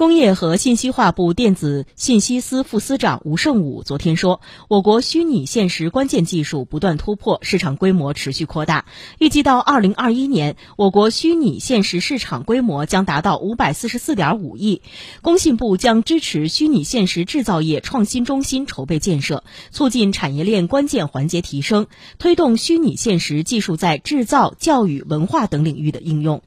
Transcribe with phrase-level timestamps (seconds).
[0.00, 8.86] 工业和信息化部电子信息司副司长吴胜武昨天说我国虚拟现实关键技术不断突破市场规模持续扩大。
[9.18, 14.80] 预计到二零二一年我国虚拟现实市场规模将达到五百四十四点五亿。
[15.20, 21.88] 工信部将支持虚拟现实制造业创新中心筹备建设促进产业链关键环节提升
[22.18, 26.40] 推动虚拟现实技术在制造教育文化等领域的应用。